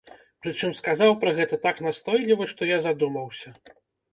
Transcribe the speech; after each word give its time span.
Прычым 0.45 0.71
сказаў 0.79 1.13
пра 1.23 1.33
гэта 1.39 1.59
так 1.67 1.83
настойліва, 1.89 2.51
што 2.55 2.71
я 2.75 2.81
задумаўся. 2.89 3.49